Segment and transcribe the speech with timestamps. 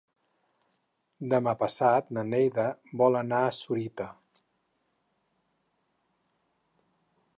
[1.33, 2.65] Demà passat na Neida
[3.01, 4.09] vol anar a Sorita.